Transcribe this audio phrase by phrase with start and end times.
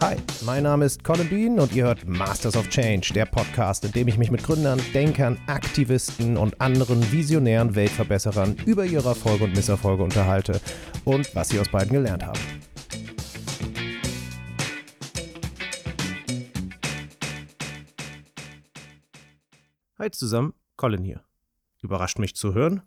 [0.00, 0.14] Hi,
[0.44, 4.06] mein Name ist Colin Bean und ihr hört Masters of Change, der Podcast, in dem
[4.06, 10.04] ich mich mit Gründern, Denkern, Aktivisten und anderen visionären Weltverbesserern über ihre Erfolge und Misserfolge
[10.04, 10.60] unterhalte
[11.04, 12.38] und was sie aus beiden gelernt haben.
[19.98, 21.24] Hi zusammen, Colin hier.
[21.82, 22.82] Überrascht mich zu hören?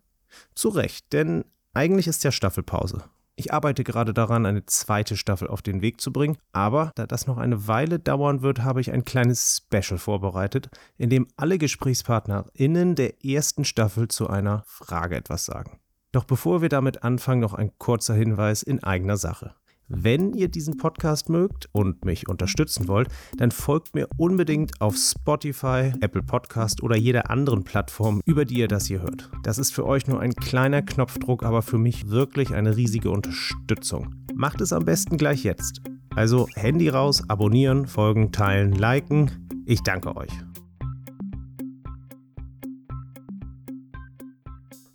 [0.55, 1.43] Zu Recht, denn
[1.73, 3.03] eigentlich ist ja Staffelpause.
[3.41, 7.25] Ich arbeite gerade daran, eine zweite Staffel auf den Weg zu bringen, aber da das
[7.25, 10.69] noch eine Weile dauern wird, habe ich ein kleines Special vorbereitet,
[10.99, 15.79] in dem alle GesprächspartnerInnen der ersten Staffel zu einer Frage etwas sagen.
[16.11, 19.55] Doch bevor wir damit anfangen, noch ein kurzer Hinweis in eigener Sache.
[19.93, 25.91] Wenn ihr diesen Podcast mögt und mich unterstützen wollt, dann folgt mir unbedingt auf Spotify,
[25.99, 29.29] Apple Podcast oder jeder anderen Plattform, über die ihr das hier hört.
[29.43, 34.15] Das ist für euch nur ein kleiner Knopfdruck, aber für mich wirklich eine riesige Unterstützung.
[34.33, 35.81] Macht es am besten gleich jetzt.
[36.15, 39.49] Also Handy raus, abonnieren, folgen, teilen, liken.
[39.65, 40.31] Ich danke euch.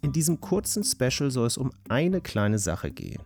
[0.01, 3.21] In diesem kurzen Special soll es um eine kleine Sache gehen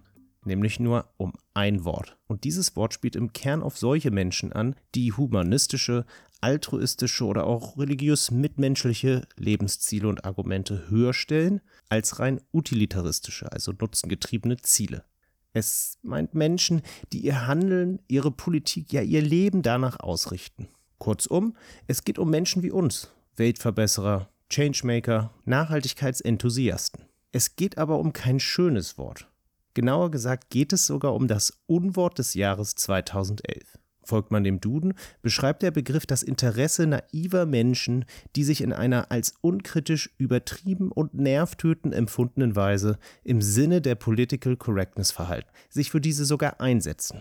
[0.44, 2.16] nämlich nur um ein Wort.
[2.27, 6.05] Und dieses Wort spielt im Kern auf solche Menschen an, die humanistische,
[6.41, 14.56] altruistische oder auch religiös mitmenschliche Lebensziele und Argumente höher stellen als rein utilitaristische, also nutzengetriebene
[14.58, 15.05] Ziele.
[15.52, 16.82] Es meint Menschen,
[17.12, 20.69] die ihr Handeln, ihre Politik, ja ihr Leben danach ausrichten.
[20.98, 27.04] Kurzum, es geht um Menschen wie uns, Weltverbesserer, Changemaker, Nachhaltigkeitsenthusiasten.
[27.32, 29.29] Es geht aber um kein schönes Wort.
[29.74, 33.78] Genauer gesagt geht es sogar um das Unwort des Jahres 2011.
[34.02, 38.04] Folgt man dem Duden, beschreibt der Begriff das Interesse naiver Menschen,
[38.34, 44.56] die sich in einer als unkritisch übertrieben und nervtötend empfundenen Weise im Sinne der Political
[44.56, 47.20] Correctness verhalten, sich für diese sogar einsetzen.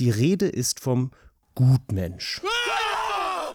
[0.00, 1.12] Die Rede ist vom
[1.54, 2.42] Gutmensch.
[2.42, 3.54] Ah!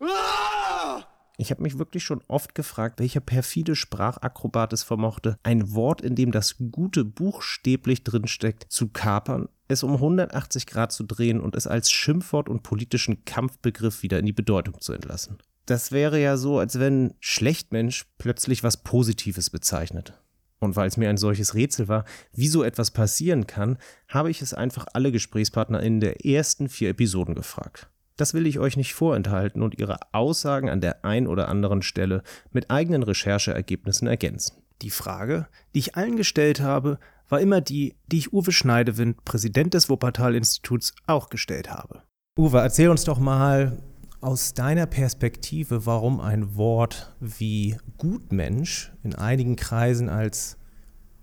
[0.00, 1.04] Ah!
[1.38, 6.14] Ich habe mich wirklich schon oft gefragt, welcher perfide Sprachakrobat es vermochte, ein Wort, in
[6.14, 11.66] dem das Gute buchstäblich drinsteckt, zu kapern, es um 180 Grad zu drehen und es
[11.66, 15.38] als Schimpfwort und politischen Kampfbegriff wieder in die Bedeutung zu entlassen.
[15.66, 20.14] Das wäre ja so, als wenn Schlechtmensch plötzlich was Positives bezeichnet.
[20.58, 23.76] Und weil es mir ein solches Rätsel war, wie so etwas passieren kann,
[24.08, 27.90] habe ich es einfach alle GesprächspartnerInnen der ersten vier Episoden gefragt.
[28.16, 32.22] Das will ich euch nicht vorenthalten und ihre Aussagen an der ein oder anderen Stelle
[32.50, 34.62] mit eigenen Rechercheergebnissen ergänzen.
[34.82, 39.74] Die Frage, die ich allen gestellt habe, war immer die, die ich Uwe Schneidewind, Präsident
[39.74, 42.02] des Wuppertal-Instituts, auch gestellt habe.
[42.38, 43.82] Uwe, erzähl uns doch mal
[44.20, 50.56] aus deiner Perspektive, warum ein Wort wie Gutmensch in einigen Kreisen als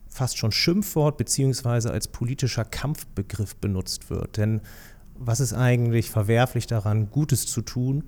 [0.08, 4.38] fast schon Schimpfwort beziehungsweise als politischer Kampfbegriff benutzt wird.
[4.38, 4.62] Denn
[5.18, 8.04] was ist eigentlich verwerflich daran, Gutes zu tun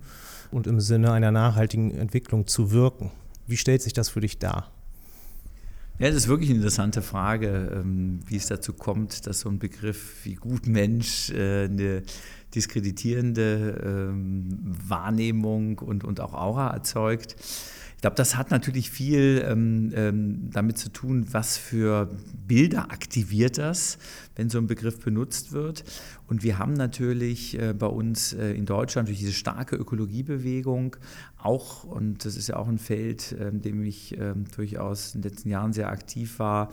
[0.52, 3.12] und im Sinne einer nachhaltigen Entwicklung zu wirken?
[3.48, 4.72] Wie stellt sich das für dich dar?
[5.98, 9.60] Ja, das ist wirklich eine interessante Frage, ähm, wie es dazu kommt, dass so ein
[9.60, 12.04] Begriff wie Gutmensch äh, eine
[12.54, 17.38] diskreditierende ähm, Wahrnehmung und, und auch Aura erzeugt.
[17.96, 22.10] Ich glaube, das hat natürlich viel ähm, damit zu tun, was für
[22.46, 23.98] Bilder aktiviert das,
[24.36, 25.84] wenn so ein Begriff benutzt wird.
[26.28, 30.98] Und wir haben natürlich äh, bei uns äh, in Deutschland durch diese starke Ökologiebewegung
[31.38, 35.32] auch, und das ist ja auch ein Feld, in dem ich ähm, durchaus in den
[35.32, 36.72] letzten Jahren sehr aktiv war,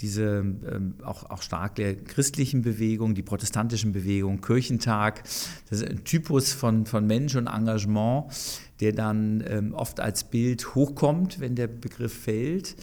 [0.00, 5.24] diese ähm, auch, auch stark der christlichen Bewegung, die protestantischen Bewegung, Kirchentag,
[5.68, 8.32] das ist ein Typus von, von Mensch und Engagement,
[8.80, 12.76] der dann ähm, oft als Bild hochkommt, wenn der Begriff fällt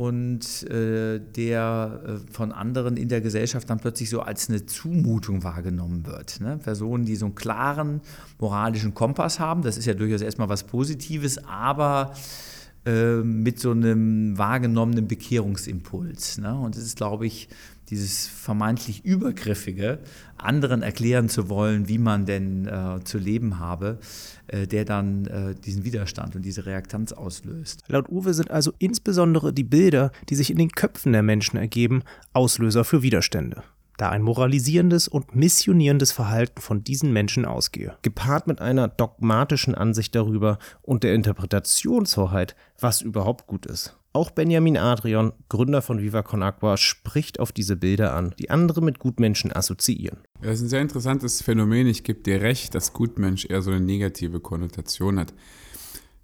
[0.00, 5.44] und äh, der äh, von anderen in der Gesellschaft dann plötzlich so als eine Zumutung
[5.44, 6.40] wahrgenommen wird.
[6.40, 6.56] Ne?
[6.56, 8.00] Personen, die so einen klaren
[8.38, 12.14] moralischen Kompass haben, das ist ja durchaus erstmal was Positives, aber
[12.86, 16.38] äh, mit so einem wahrgenommenen Bekehrungsimpuls.
[16.38, 16.58] Ne?
[16.58, 17.50] Und das ist, glaube ich,
[17.90, 19.98] dieses vermeintlich Übergriffige,
[20.36, 23.98] anderen erklären zu wollen, wie man denn äh, zu leben habe,
[24.46, 27.82] äh, der dann äh, diesen Widerstand und diese Reaktanz auslöst.
[27.88, 32.02] Laut Uwe sind also insbesondere die Bilder, die sich in den Köpfen der Menschen ergeben,
[32.32, 33.62] Auslöser für Widerstände
[34.00, 40.14] da ein moralisierendes und missionierendes Verhalten von diesen Menschen ausgehe, gepaart mit einer dogmatischen Ansicht
[40.14, 43.99] darüber und der Interpretationshoheit, was überhaupt gut ist.
[44.12, 48.80] Auch Benjamin Adrian, Gründer von Viva Con Agua, spricht auf diese Bilder an, die andere
[48.82, 50.18] mit Gutmenschen assoziieren.
[50.42, 51.86] Das ist ein sehr interessantes Phänomen.
[51.86, 55.32] Ich gebe dir recht, dass Gutmensch eher so eine negative Konnotation hat.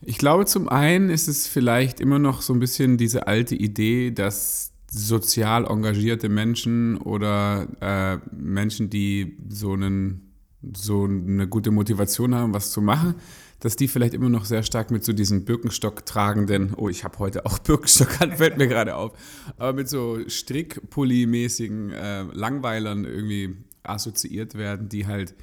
[0.00, 4.10] Ich glaube, zum einen ist es vielleicht immer noch so ein bisschen diese alte Idee,
[4.10, 10.22] dass sozial engagierte Menschen oder äh, Menschen, die so einen
[10.74, 13.14] so eine gute Motivation haben, was zu machen,
[13.60, 17.18] dass die vielleicht immer noch sehr stark mit so diesen Birkenstock tragenden, oh, ich habe
[17.18, 19.12] heute auch Birkenstock an, fällt mir gerade auf,
[19.56, 25.34] aber mit so Strickpulli-mäßigen äh, Langweilern irgendwie assoziiert werden, die halt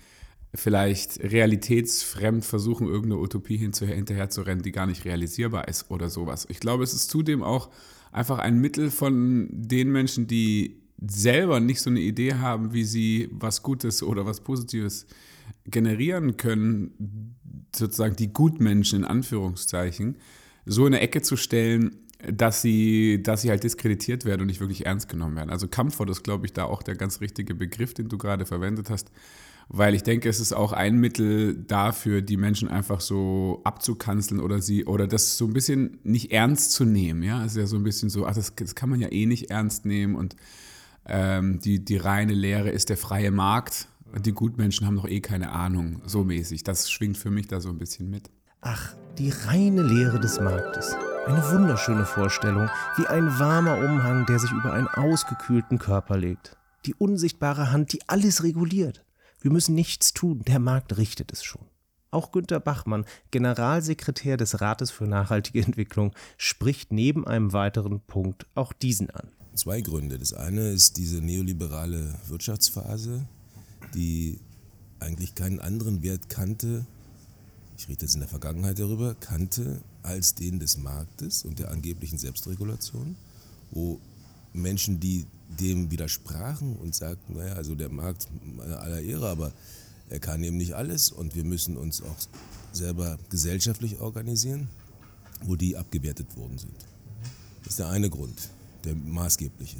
[0.56, 6.46] vielleicht realitätsfremd versuchen, irgendeine Utopie hinterher zu rennen, die gar nicht realisierbar ist oder sowas.
[6.50, 7.72] Ich glaube, es ist zudem auch
[8.12, 13.30] einfach ein Mittel von den Menschen, die selber nicht so eine Idee haben, wie sie
[13.32, 15.08] was Gutes oder was Positives
[15.66, 17.36] generieren können,
[17.76, 20.18] sozusagen die Gutmenschen in Anführungszeichen,
[20.66, 21.98] so in eine Ecke zu stellen,
[22.32, 25.50] dass sie, dass sie halt diskreditiert werden und nicht wirklich ernst genommen werden.
[25.50, 28.90] Also Comfort ist, glaube ich, da auch der ganz richtige Begriff, den du gerade verwendet
[28.90, 29.12] hast,
[29.68, 34.62] weil ich denke, es ist auch ein Mittel dafür, die Menschen einfach so abzukanzeln oder
[34.62, 37.24] sie oder das so ein bisschen nicht ernst zu nehmen.
[37.24, 39.26] Ja, es ist ja so ein bisschen so, ach, das, das kann man ja eh
[39.26, 40.36] nicht ernst nehmen und
[41.06, 43.88] ähm, die, die reine Lehre ist der freie Markt.
[44.20, 46.64] Die Gutmenschen haben doch eh keine Ahnung, so mäßig.
[46.64, 48.30] Das schwingt für mich da so ein bisschen mit.
[48.62, 50.96] Ach, die reine Lehre des Marktes.
[51.26, 56.58] Eine wunderschöne Vorstellung, wie ein warmer Umhang, der sich über einen ausgekühlten Körper legt.
[56.86, 59.04] Die unsichtbare Hand, die alles reguliert.
[59.42, 61.66] Wir müssen nichts tun, der Markt richtet es schon.
[62.12, 68.74] Auch Günter Bachmann, Generalsekretär des Rates für nachhaltige Entwicklung, spricht neben einem weiteren Punkt auch
[68.74, 70.18] diesen an zwei Gründe.
[70.18, 73.28] Das eine ist diese neoliberale Wirtschaftsphase,
[73.94, 74.40] die
[75.00, 76.86] eigentlich keinen anderen Wert kannte,
[77.78, 82.18] ich rede jetzt in der Vergangenheit darüber, kannte als den des Marktes und der angeblichen
[82.18, 83.16] Selbstregulation,
[83.72, 84.00] wo
[84.54, 85.26] Menschen, die
[85.60, 89.52] dem widersprachen und sagten, naja, also der Markt aller Ehre, aber
[90.10, 92.16] er kann eben nicht alles und wir müssen uns auch
[92.72, 94.70] selber gesellschaftlich organisieren,
[95.44, 96.76] wo die abgewertet worden sind.
[97.64, 98.50] Das ist der eine Grund
[98.84, 99.78] der maßgebliche.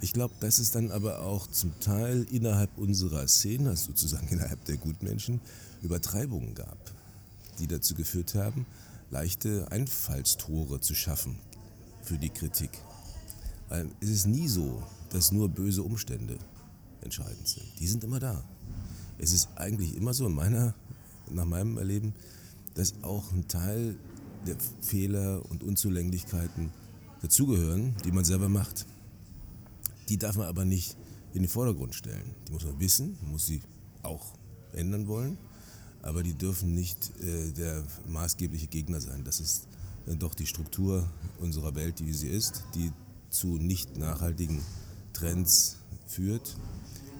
[0.00, 4.64] Ich glaube, dass es dann aber auch zum Teil innerhalb unserer Szene, also sozusagen innerhalb
[4.66, 5.40] der Gutmenschen,
[5.82, 6.78] Übertreibungen gab,
[7.58, 8.66] die dazu geführt haben,
[9.10, 11.38] leichte Einfallstore zu schaffen
[12.02, 12.70] für die Kritik.
[13.68, 16.38] Weil es ist nie so, dass nur böse Umstände
[17.00, 17.66] entscheidend sind.
[17.80, 18.44] Die sind immer da.
[19.18, 20.74] Es ist eigentlich immer so, in meiner,
[21.30, 22.14] nach meinem Erleben,
[22.74, 23.96] dass auch ein Teil
[24.46, 26.70] der Fehler und Unzulänglichkeiten
[27.20, 28.86] dazugehören, die man selber macht.
[30.08, 30.96] Die darf man aber nicht
[31.34, 32.34] in den Vordergrund stellen.
[32.46, 33.60] Die muss man wissen, muss sie
[34.02, 34.34] auch
[34.72, 35.38] ändern wollen,
[36.02, 39.24] aber die dürfen nicht äh, der maßgebliche Gegner sein.
[39.24, 39.66] Das ist
[40.06, 41.08] äh, doch die Struktur
[41.40, 42.92] unserer Welt, wie sie ist, die
[43.30, 44.62] zu nicht nachhaltigen
[45.12, 45.76] Trends
[46.06, 46.56] führt,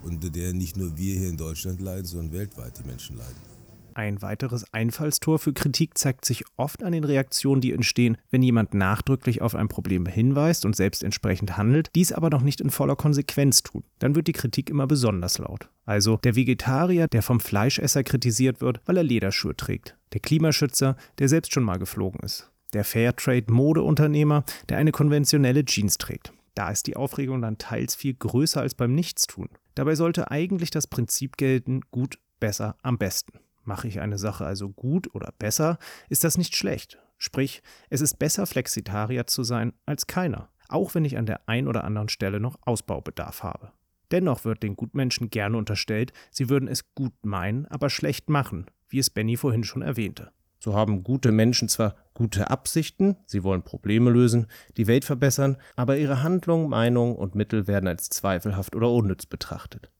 [0.02, 3.47] unter der nicht nur wir hier in Deutschland leiden, sondern weltweit die Menschen leiden.
[3.94, 8.74] Ein weiteres Einfallstor für Kritik zeigt sich oft an den Reaktionen, die entstehen, wenn jemand
[8.74, 12.96] nachdrücklich auf ein Problem hinweist und selbst entsprechend handelt, dies aber noch nicht in voller
[12.96, 13.84] Konsequenz tut.
[13.98, 15.68] Dann wird die Kritik immer besonders laut.
[15.84, 19.96] Also der Vegetarier, der vom Fleischesser kritisiert wird, weil er Lederschuhe trägt.
[20.12, 22.50] Der Klimaschützer, der selbst schon mal geflogen ist.
[22.74, 26.32] Der Fairtrade-Modeunternehmer, der eine konventionelle Jeans trägt.
[26.54, 29.48] Da ist die Aufregung dann teils viel größer als beim Nichtstun.
[29.74, 33.38] Dabei sollte eigentlich das Prinzip gelten, gut, besser, am besten.
[33.68, 35.76] Mache ich eine Sache also gut oder besser,
[36.08, 36.98] ist das nicht schlecht.
[37.18, 41.68] Sprich, es ist besser, Flexitarier zu sein als keiner, auch wenn ich an der einen
[41.68, 43.72] oder anderen Stelle noch Ausbaubedarf habe.
[44.10, 49.00] Dennoch wird den Gutmenschen gerne unterstellt, sie würden es gut meinen, aber schlecht machen, wie
[49.00, 50.30] es Benny vorhin schon erwähnte.
[50.60, 54.46] So haben gute Menschen zwar gute Absichten, sie wollen Probleme lösen,
[54.78, 59.90] die Welt verbessern, aber ihre Handlungen, Meinungen und Mittel werden als zweifelhaft oder unnütz betrachtet.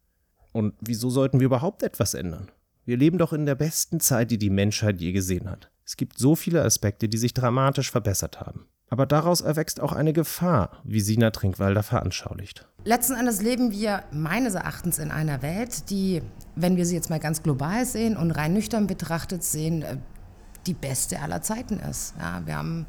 [0.53, 2.51] Und wieso sollten wir überhaupt etwas ändern?
[2.89, 5.71] Wir leben doch in der besten Zeit, die die Menschheit je gesehen hat.
[5.85, 8.65] Es gibt so viele Aspekte, die sich dramatisch verbessert haben.
[8.89, 12.67] Aber daraus erwächst auch eine Gefahr, wie Sina Trinkwalder veranschaulicht.
[12.85, 16.23] Letzten Endes leben wir meines Erachtens in einer Welt, die,
[16.57, 19.99] wenn wir sie jetzt mal ganz global sehen und rein nüchtern betrachtet sehen, äh,
[20.67, 22.15] die beste aller Zeiten ist.
[22.19, 22.87] Ja, wir haben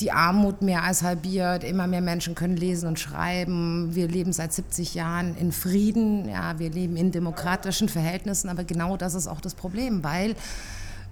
[0.00, 3.94] die Armut mehr als halbiert, immer mehr Menschen können lesen und schreiben.
[3.94, 8.96] Wir leben seit 70 Jahren in Frieden, ja, wir leben in demokratischen Verhältnissen, aber genau
[8.96, 10.34] das ist auch das Problem, weil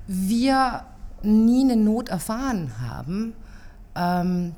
[0.07, 0.85] wir
[1.23, 3.35] nie eine Not erfahren haben.
[3.95, 4.55] Ähm,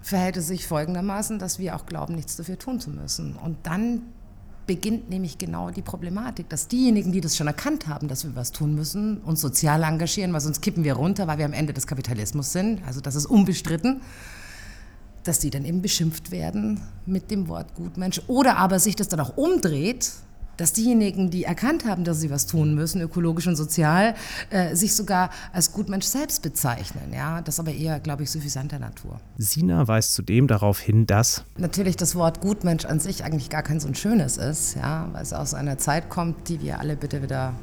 [0.00, 3.36] verhält es sich folgendermaßen, dass wir auch glauben, nichts dafür tun zu müssen.
[3.36, 4.02] Und dann
[4.70, 8.52] beginnt nämlich genau die Problematik, dass diejenigen, die das schon erkannt haben, dass wir was
[8.52, 11.88] tun müssen, uns sozial engagieren, weil sonst kippen wir runter, weil wir am Ende des
[11.88, 14.00] Kapitalismus sind, also das ist unbestritten,
[15.24, 19.18] dass die dann eben beschimpft werden mit dem Wort Gutmensch oder aber sich das dann
[19.18, 20.12] auch umdreht,
[20.60, 24.14] dass diejenigen, die erkannt haben, dass sie was tun müssen, ökologisch und sozial,
[24.50, 27.12] äh, sich sogar als Gutmensch selbst bezeichnen.
[27.14, 29.20] Ja, das aber eher, glaube ich, suffisanter Natur.
[29.38, 33.80] Sina weist zudem darauf hin, dass natürlich das Wort Gutmensch an sich eigentlich gar kein
[33.80, 37.22] so ein schönes ist, ja, weil es aus einer Zeit kommt, die wir alle bitte
[37.22, 37.54] wieder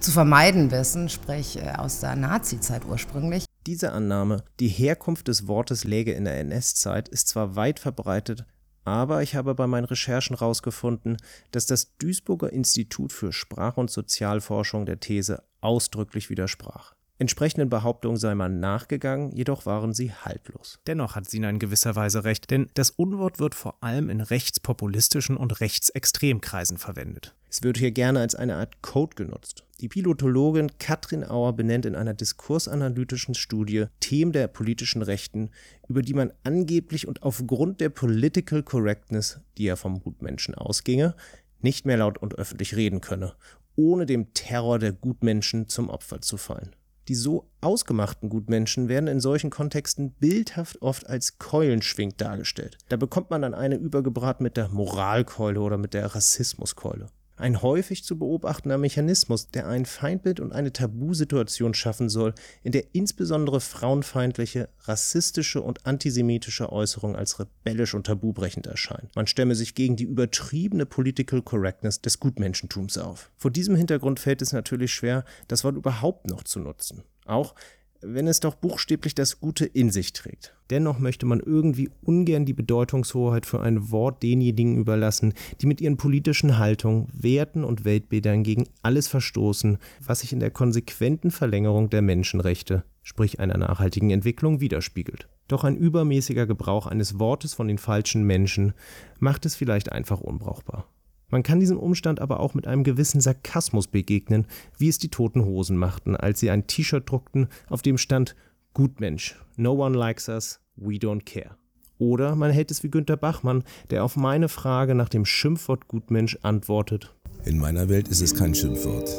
[0.00, 3.44] zu vermeiden wissen, sprich äh, aus der Nazi-Zeit ursprünglich.
[3.66, 8.46] Diese Annahme, die Herkunft des Wortes läge in der NS-Zeit, ist zwar weit verbreitet,
[8.84, 11.16] aber ich habe bei meinen Recherchen herausgefunden,
[11.50, 16.94] dass das Duisburger Institut für Sprach- und Sozialforschung der These ausdrücklich widersprach.
[17.20, 20.78] Entsprechenden Behauptungen sei man nachgegangen, jedoch waren sie haltlos.
[20.86, 25.36] Dennoch hat Sina in gewisser Weise recht, denn das Unwort wird vor allem in rechtspopulistischen
[25.36, 27.34] und rechtsextremkreisen verwendet.
[27.50, 29.66] Es wird hier gerne als eine Art Code genutzt.
[29.82, 35.50] Die Pilotologin Katrin Auer benennt in einer diskursanalytischen Studie Themen der politischen Rechten,
[35.88, 41.14] über die man angeblich und aufgrund der Political Correctness, die ja vom Gutmenschen ausginge,
[41.60, 43.34] nicht mehr laut und öffentlich reden könne,
[43.76, 46.74] ohne dem Terror der Gutmenschen zum Opfer zu fallen.
[47.08, 52.78] Die so ausgemachten Gutmenschen werden in solchen Kontexten bildhaft oft als keulenschwingt dargestellt.
[52.88, 57.06] Da bekommt man dann eine übergebraten mit der Moralkeule oder mit der Rassismuskeule.
[57.40, 62.94] Ein häufig zu beobachtender Mechanismus, der ein Feindbild und eine Tabusituation schaffen soll, in der
[62.94, 69.08] insbesondere frauenfeindliche, rassistische und antisemitische Äußerungen als rebellisch und tabubrechend erscheinen.
[69.14, 73.30] Man stemme sich gegen die übertriebene Political Correctness des Gutmenschentums auf.
[73.38, 77.04] Vor diesem Hintergrund fällt es natürlich schwer, das Wort überhaupt noch zu nutzen.
[77.24, 77.54] Auch
[78.02, 80.54] wenn es doch buchstäblich das Gute in sich trägt.
[80.70, 85.96] Dennoch möchte man irgendwie ungern die Bedeutungshoheit für ein Wort denjenigen überlassen, die mit ihren
[85.96, 92.02] politischen Haltungen, Werten und Weltbildern gegen alles verstoßen, was sich in der konsequenten Verlängerung der
[92.02, 95.28] Menschenrechte, sprich einer nachhaltigen Entwicklung, widerspiegelt.
[95.48, 98.72] Doch ein übermäßiger Gebrauch eines Wortes von den falschen Menschen
[99.18, 100.86] macht es vielleicht einfach unbrauchbar.
[101.30, 104.46] Man kann diesem Umstand aber auch mit einem gewissen Sarkasmus begegnen,
[104.76, 108.34] wie es die Toten Hosen machten, als sie ein T-Shirt druckten, auf dem stand
[108.74, 111.56] Gutmensch, no one likes us, we don't care.
[111.98, 116.38] Oder man hält es wie Günter Bachmann, der auf meine Frage nach dem Schimpfwort Gutmensch
[116.42, 117.14] antwortet.
[117.44, 119.10] In meiner Welt ist es kein Schimpfwort.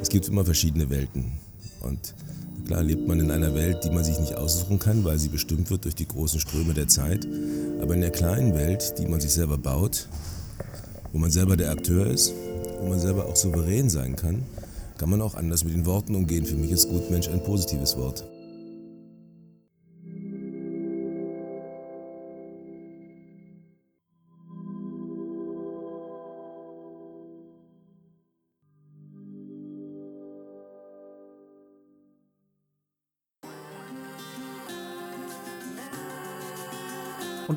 [0.00, 1.38] Es gibt immer verschiedene Welten.
[1.80, 2.14] Und
[2.66, 5.70] klar lebt man in einer Welt, die man sich nicht aussuchen kann, weil sie bestimmt
[5.70, 7.26] wird durch die großen Ströme der Zeit.
[7.80, 10.08] Aber in der kleinen Welt, die man sich selber baut,
[11.12, 12.34] wo man selber der Akteur ist,
[12.80, 14.42] wo man selber auch souverän sein kann,
[14.98, 16.44] kann man auch anders mit den Worten umgehen.
[16.44, 18.24] Für mich ist Gutmensch ein positives Wort.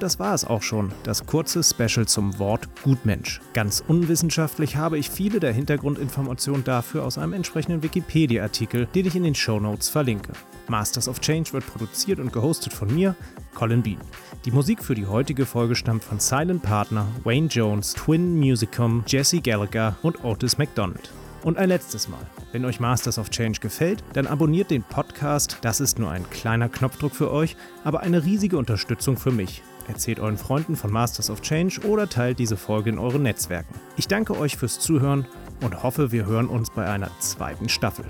[0.01, 3.39] Und das war es auch schon, das kurze Special zum Wort Gutmensch.
[3.53, 9.21] Ganz unwissenschaftlich habe ich viele der Hintergrundinformationen dafür aus einem entsprechenden Wikipedia-Artikel, den ich in
[9.21, 10.33] den Show Notes verlinke.
[10.67, 13.15] Masters of Change wird produziert und gehostet von mir,
[13.53, 13.99] Colin Bean.
[14.43, 19.39] Die Musik für die heutige Folge stammt von Silent Partner, Wayne Jones, Twin Musicom, Jesse
[19.39, 21.11] Gallagher und Otis McDonald.
[21.43, 22.25] Und ein letztes Mal.
[22.51, 25.59] Wenn euch Masters of Change gefällt, dann abonniert den Podcast.
[25.61, 29.61] Das ist nur ein kleiner Knopfdruck für euch, aber eine riesige Unterstützung für mich.
[29.91, 33.75] Erzählt euren Freunden von Masters of Change oder teilt diese Folge in euren Netzwerken.
[33.97, 35.27] Ich danke euch fürs Zuhören
[35.61, 38.05] und hoffe, wir hören uns bei einer zweiten Staffel.